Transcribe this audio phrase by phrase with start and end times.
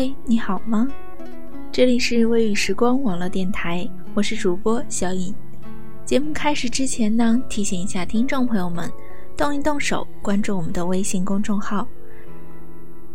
[0.00, 0.86] 嘿，你好吗？
[1.72, 3.84] 这里是微雨时光网络电台，
[4.14, 5.34] 我是主播小颖。
[6.04, 8.88] 节目开始之前呢，提醒一下听众朋友们，
[9.36, 11.84] 动一动手关注我们的微信公众号。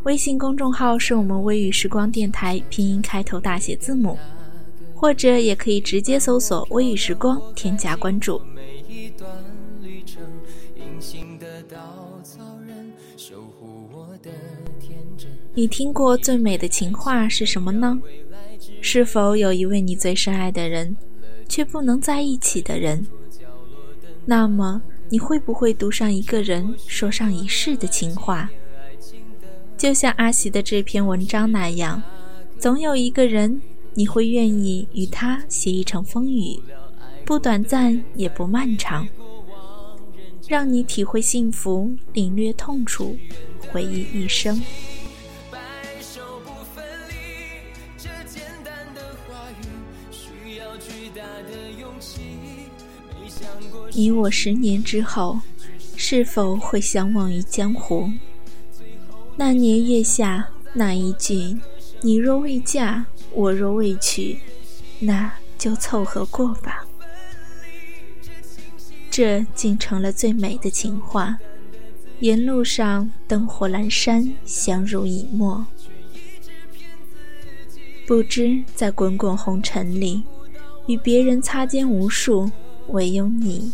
[0.04, 4.20] 微信公众号是我们微雨时光电台拼音开头大写字母，
[4.94, 8.42] 或者也可以直接搜索“微雨时光”添加关注。
[15.56, 18.02] 你听过最美的情话是什么呢？
[18.82, 20.98] 是否有一位你最深爱的人，
[21.48, 23.06] 却不能在一起的人？
[24.26, 28.50] 那么你会不会读上一个人说上一世的情话？
[29.78, 32.02] 就像阿喜的这篇文章那样，
[32.58, 33.62] 总有一个人，
[33.94, 36.60] 你会愿意与他写一程风雨，
[37.24, 39.08] 不短暂也不漫长，
[40.48, 43.16] 让你体会幸福，领略痛楚，
[43.72, 44.60] 回忆一生。
[53.92, 55.40] 你我十年之后，
[55.96, 58.10] 是否会相忘于江湖？
[59.36, 61.58] 那年月下那一句
[62.02, 64.40] “你若未嫁，我若未娶”，
[65.00, 66.86] 那就凑合过吧。
[69.10, 71.38] 这竟成了最美的情话。
[72.20, 75.66] 沿路上灯火阑珊，相濡以沫。
[78.08, 80.24] 不知在滚滚红尘里，
[80.88, 82.50] 与别人擦肩无数。
[82.90, 83.72] 唯有你，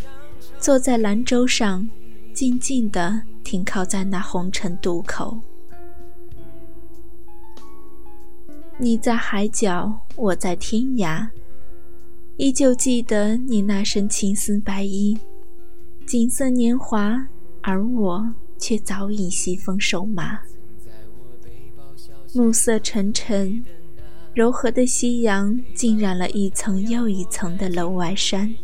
[0.60, 1.90] 坐在兰舟上，
[2.32, 5.40] 静静地停靠在那红尘渡口。
[8.78, 11.28] 你在海角，我在天涯，
[12.38, 15.18] 依旧记得你那身青丝白衣，
[16.06, 17.28] 锦瑟年华，
[17.62, 20.40] 而我却早已西风瘦马。
[22.34, 23.66] 暮色沉沉，
[24.40, 28.56] 柔和的夕阳浸染了一层又一层的楼外山。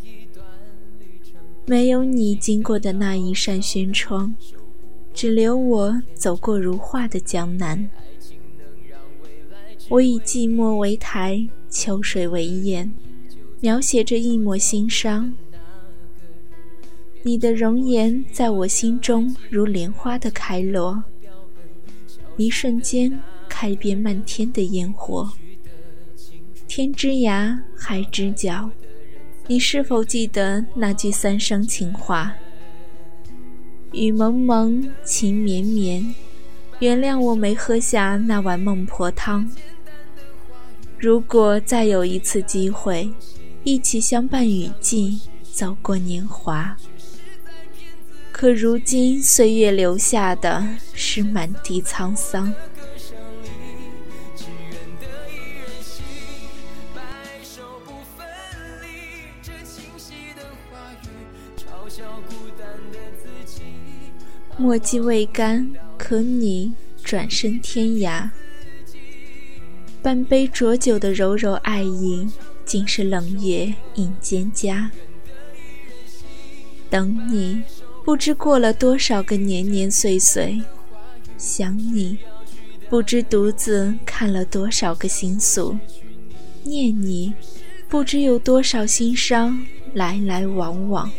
[1.65, 4.33] 没有你经过的那一扇轩窗，
[5.13, 7.89] 只留我走过如画的江南。
[9.89, 12.93] 我以寂寞为台，秋水为眼，
[13.59, 15.35] 描写着一抹心伤。
[17.23, 21.03] 你的容颜在我心中如莲花的开落，
[22.37, 23.19] 一瞬间
[23.49, 25.29] 开遍漫天的烟火。
[26.77, 28.69] 天之涯，海之角。
[29.47, 32.33] 你是否记得那句三生情话？
[33.93, 36.13] 雨蒙蒙，情绵绵。
[36.79, 39.49] 原谅我没喝下那碗孟婆汤。
[40.99, 43.09] 如果再有一次机会，
[43.63, 45.21] 一起相伴雨季，
[45.53, 46.75] 走过年华。
[48.33, 52.53] 可如今岁月留下的是满地沧桑。
[64.65, 68.27] 墨迹未干，可你转身天涯。
[70.01, 72.27] 半杯浊酒的柔柔爱意，
[72.65, 74.89] 竟是冷月映蒹葭。
[76.89, 77.61] 等你，
[78.03, 80.59] 不知过了多少个年年岁岁；
[81.37, 82.17] 想你，
[82.89, 85.77] 不知独自看了多少个心宿；
[86.63, 87.35] 念你，
[87.87, 89.63] 不知有多少心伤
[89.93, 91.11] 来来往往。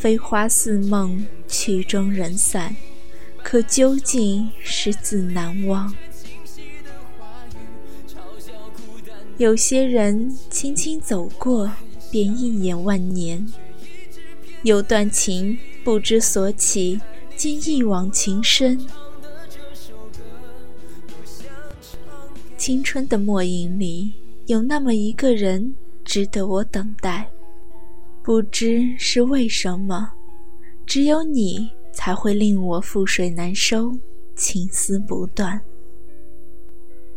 [0.00, 2.74] 飞花似梦，曲终人散，
[3.42, 5.94] 可究竟是自难忘。
[9.36, 11.70] 有些人轻轻走过，
[12.10, 13.46] 便一眼万年；
[14.62, 16.98] 有段情不知所起，
[17.36, 18.86] 竟一往情深。
[22.56, 24.14] 青春的末影里，
[24.46, 27.30] 有那么一个人，值得我等待。
[28.30, 30.08] 不知是为什么，
[30.86, 33.92] 只有你才会令我覆水难收，
[34.36, 35.60] 情丝不断。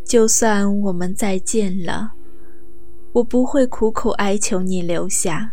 [0.04, 2.12] 就算我们再见了，
[3.12, 5.52] 我不会苦苦哀求你留下。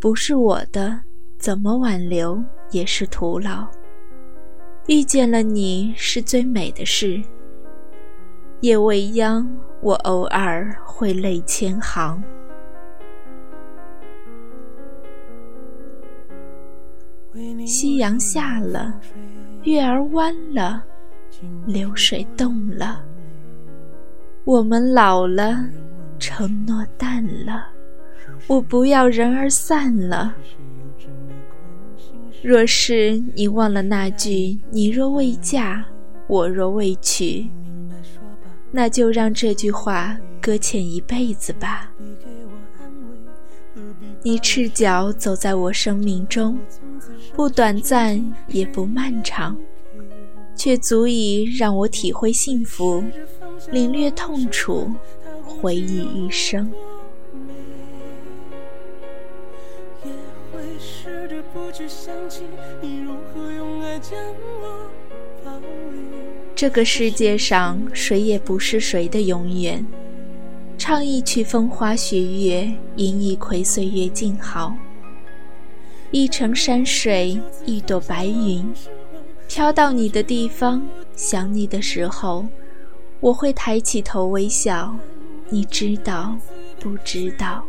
[0.00, 0.98] 不是我的，
[1.38, 2.42] 怎么挽留
[2.72, 3.68] 也是徒劳。
[4.88, 7.22] 遇见了你是最美的事。
[8.62, 9.48] 夜未央，
[9.80, 12.20] 我偶尔会泪千行。
[17.66, 19.00] 夕阳下了，
[19.64, 20.82] 月儿弯了，
[21.66, 23.04] 流水动了。
[24.44, 25.64] 我们老了，
[26.18, 27.66] 承诺淡了，
[28.46, 30.34] 我不要人儿散了。
[32.42, 35.84] 若是你忘了那句“你若未嫁，
[36.28, 37.50] 我若未娶”，
[38.70, 41.90] 那就让这句话搁浅一辈子吧。
[44.26, 46.58] 你赤脚走在我生命中。
[47.36, 49.56] 不短暂，也不漫长，
[50.56, 53.04] 却足以让我体会幸福，
[53.70, 54.90] 领略痛楚，
[55.44, 56.68] 回忆一生。
[66.56, 69.86] 这个世界上，谁也不是谁的永远。
[70.78, 74.76] 唱一曲风花雪月，吟一回岁月静好。
[76.10, 78.64] 一程山水，一朵白云，
[79.48, 80.86] 飘到你的地方。
[81.16, 82.46] 想你的时候，
[83.20, 84.94] 我会抬起头微笑。
[85.48, 86.36] 你知道
[86.78, 87.64] 不知道？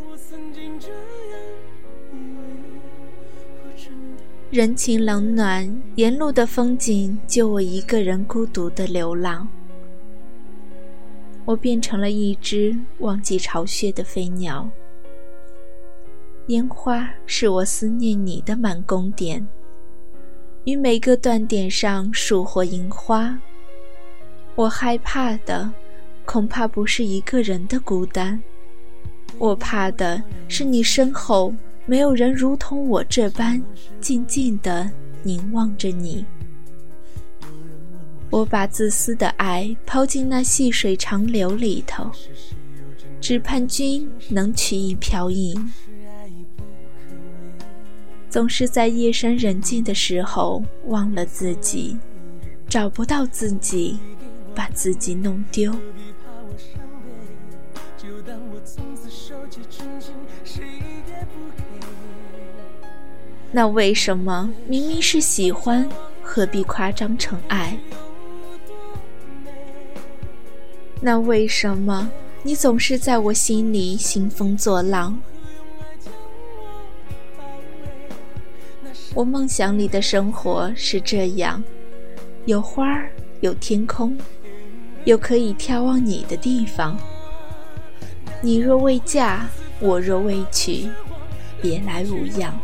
[4.51, 9.47] 人情冷暖，沿路的风景，就我一个人孤独的流浪。
[11.47, 14.69] 我变成了一只忘记巢穴的飞鸟。
[16.47, 19.47] 烟花是我思念你的满宫点，
[20.65, 23.39] 于每个断点上数获樱花。
[24.55, 25.71] 我害怕的，
[26.25, 28.43] 恐怕不是一个人的孤单，
[29.37, 31.55] 我怕的是你身后
[31.85, 33.63] 没有人如同我这般
[34.01, 34.91] 静静地
[35.23, 36.25] 凝望着你。
[38.29, 42.11] 我把自私的爱抛进那细水长流里头，
[43.21, 45.73] 只盼君能取一瓢饮。
[48.29, 51.97] 总是在夜深人静的时候忘了自己，
[52.67, 53.97] 找不到自己，
[54.53, 55.73] 把自己弄丢。
[63.51, 65.89] 那为什么明明是喜欢，
[66.21, 67.79] 何必夸张成爱？
[70.99, 72.09] 那为什么
[72.43, 75.17] 你总是在我心里兴风作浪？
[79.13, 81.63] 我梦想里的生活是这样：
[82.45, 83.11] 有花儿，
[83.41, 84.17] 有天空，
[85.05, 86.97] 有可以眺望你的地方。
[88.41, 89.47] 你若未嫁，
[89.79, 90.87] 我若未娶，
[91.61, 92.59] 别来无恙。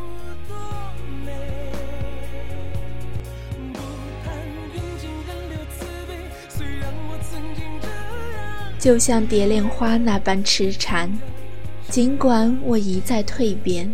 [8.84, 11.10] 就像蝶恋花那般痴缠，
[11.88, 13.90] 尽管我一再蜕变。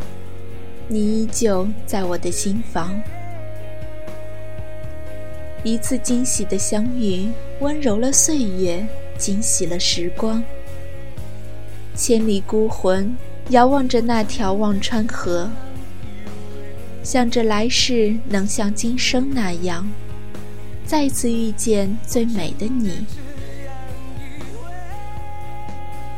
[0.88, 3.00] 你依旧在我的心房，
[5.64, 8.84] 一次惊喜的相遇，温柔了岁月，
[9.16, 10.44] 惊喜了时光。
[11.94, 13.16] 千里孤魂，
[13.50, 15.52] 遥望着那条忘川河，
[17.04, 19.88] 想着来世能像今生那样，
[20.84, 23.06] 再次遇见最美的你。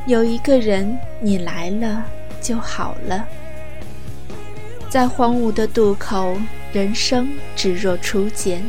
[0.08, 2.04] 有一个人，你来了
[2.42, 3.28] 就好了。
[4.90, 6.36] 在荒芜的渡口，
[6.74, 8.64] 人生只若初见，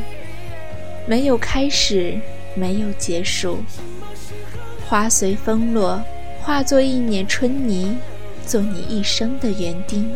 [1.06, 2.20] 没有开始，
[2.54, 3.58] 没有结束。
[4.86, 6.02] 花随风落，
[6.40, 7.96] 化作一捻春泥，
[8.46, 10.10] 做你一生的园丁。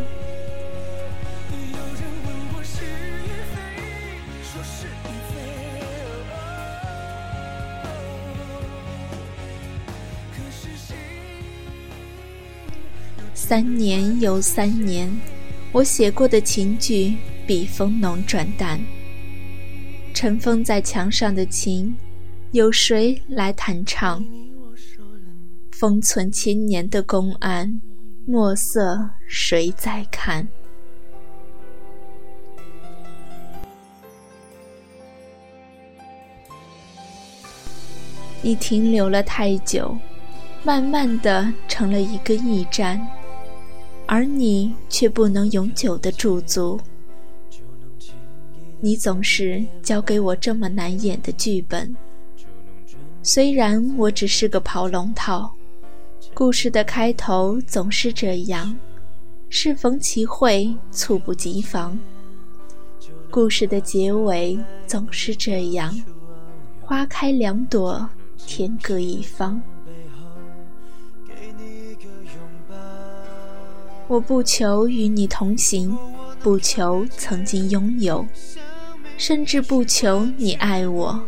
[13.57, 15.11] 三年又三年。
[15.73, 18.79] 我写过的情句，笔锋浓转淡。
[20.13, 21.97] 尘封在墙上的情，
[22.53, 24.23] 有谁来弹唱？
[25.71, 27.81] 封存千年的公案，
[28.27, 30.47] 墨色谁在看？
[38.43, 39.97] 你停留了太久，
[40.63, 43.01] 慢慢的成了一个驿站。
[44.07, 46.81] 而你却不能永久的驻足，
[48.81, 51.95] 你总是交给我这么难演的剧本。
[53.23, 55.53] 虽然我只是个跑龙套，
[56.33, 58.79] 故事的开头总是这样，
[59.49, 61.99] 适逢其会，猝不及防。
[63.29, 65.93] 故事的结尾总是这样：
[66.81, 68.09] 花开两朵，
[68.47, 69.61] 天各一方。
[74.09, 75.99] 我不求与你同行，
[76.41, 78.25] 不求曾经拥有，
[79.19, 81.25] 甚至不求你爱我。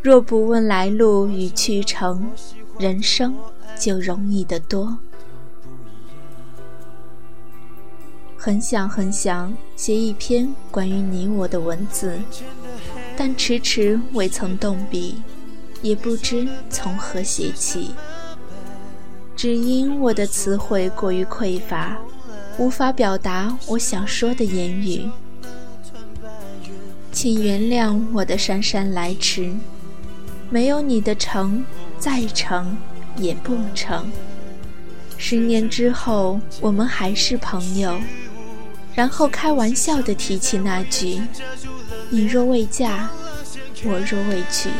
[0.00, 2.30] 若不问来路与去程，
[2.78, 3.34] 人生
[3.78, 4.98] 就容易得多。
[8.36, 12.18] 很想很想写一篇关于你我的文字，
[13.16, 15.22] 但迟迟未曾动笔，
[15.80, 17.90] 也不知从何写起。
[19.42, 21.98] 只因我的词汇过于匮乏，
[22.58, 25.10] 无法表达我想说的言语，
[27.10, 29.52] 请原谅我的姗姗来迟。
[30.48, 31.64] 没有你的成，
[31.98, 32.78] 再成
[33.16, 34.12] 也不成。
[35.18, 38.00] 十年之后，我们还是朋友。
[38.94, 41.20] 然后开玩笑地提起那句
[42.10, 43.10] ：“你若未嫁，
[43.82, 44.70] 我若未娶。”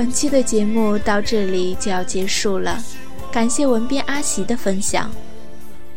[0.00, 2.82] 本期的节目到这里就要结束了，
[3.30, 5.10] 感谢文编阿喜的分享。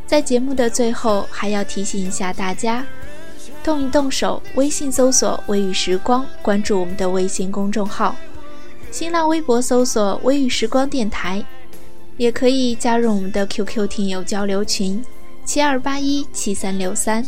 [0.06, 2.86] 在节目的最后，还要提醒一下大家。
[3.64, 8.14] 动一动手，微信搜索“微雨时光”，关注我们的微信公众号；
[8.92, 11.42] 新浪微博搜索“微雨时光电台”，
[12.18, 15.02] 也可以加入我们的 QQ 听友交流群：
[15.46, 17.26] 七二八一七三六三。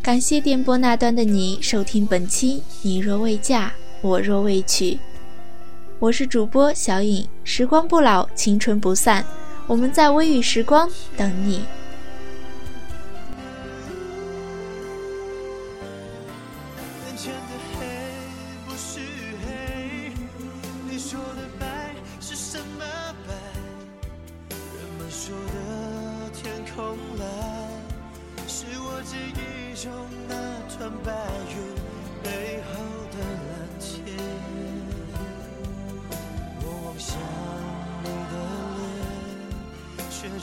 [0.00, 4.92] 感谢电波那端的你收听本期《你若未嫁，我若未娶》，
[6.00, 7.26] 我是主播小颖。
[7.44, 9.24] 时光不老，青春不散，
[9.66, 11.62] 我们在微雨时光等你。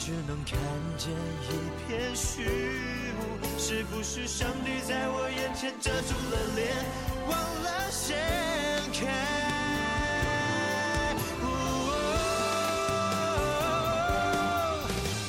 [0.04, 0.58] 只能看
[0.98, 2.42] 见一片虚
[3.20, 3.22] 无，
[3.56, 6.74] 是不是上帝在我眼前遮住了脸，
[7.28, 8.18] 忘了掀
[8.92, 9.06] 开？
[11.40, 11.46] 哦，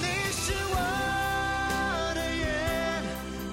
[0.01, 0.75] 你是我
[2.15, 2.44] 的眼，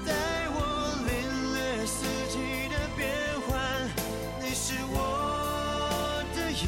[0.07, 0.11] 带
[0.55, 0.59] 我
[1.05, 1.13] 领
[1.53, 1.99] 略四
[2.31, 2.35] 季
[2.71, 2.99] 的变
[3.47, 3.53] 换，
[4.41, 4.97] 你是我
[6.35, 6.65] 的眼，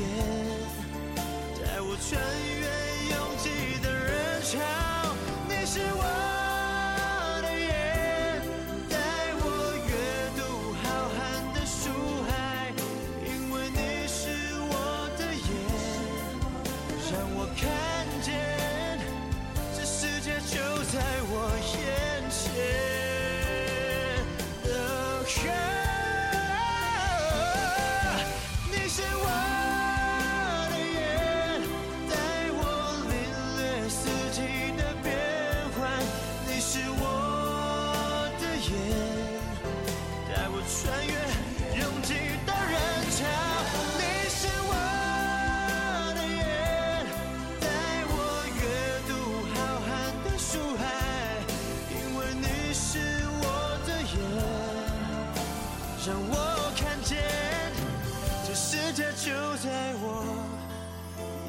[1.65, 2.52] 带我穿越。
[56.05, 57.17] 让我看见
[58.45, 60.45] 这世界就在我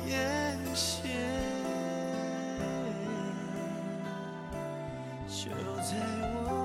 [0.06, 1.10] 眼前
[5.28, 5.98] 就在
[6.46, 6.63] 我